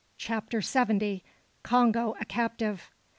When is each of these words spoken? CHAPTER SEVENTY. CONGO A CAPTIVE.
CHAPTER 0.17 0.63
SEVENTY. 0.63 1.23
CONGO 1.61 2.15
A 2.19 2.25
CAPTIVE. 2.25 2.89